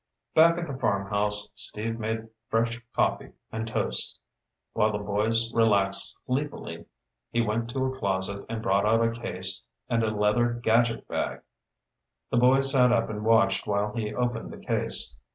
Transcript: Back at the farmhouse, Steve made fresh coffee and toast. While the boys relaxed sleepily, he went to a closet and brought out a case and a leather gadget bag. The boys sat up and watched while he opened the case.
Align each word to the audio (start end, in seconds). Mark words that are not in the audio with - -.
Back 0.33 0.57
at 0.57 0.65
the 0.67 0.79
farmhouse, 0.79 1.51
Steve 1.53 1.99
made 1.99 2.27
fresh 2.49 2.81
coffee 2.95 3.33
and 3.51 3.67
toast. 3.67 4.17
While 4.73 4.91
the 4.93 4.97
boys 4.97 5.53
relaxed 5.53 6.17
sleepily, 6.25 6.85
he 7.29 7.39
went 7.41 7.69
to 7.69 7.85
a 7.85 7.95
closet 7.99 8.43
and 8.49 8.63
brought 8.63 8.87
out 8.89 9.05
a 9.05 9.11
case 9.11 9.61
and 9.87 10.01
a 10.03 10.09
leather 10.09 10.53
gadget 10.53 11.07
bag. 11.07 11.41
The 12.31 12.37
boys 12.37 12.71
sat 12.71 12.91
up 12.91 13.11
and 13.11 13.23
watched 13.23 13.67
while 13.67 13.93
he 13.93 14.11
opened 14.11 14.49
the 14.51 14.57
case. 14.57 15.13